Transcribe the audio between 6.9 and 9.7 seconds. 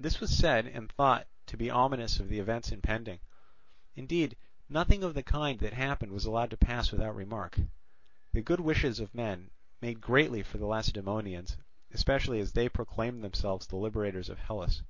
without remark. The good wishes of men